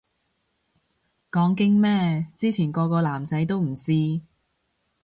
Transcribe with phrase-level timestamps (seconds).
[1.29, 4.23] 講經咩，之前個個男仔都唔試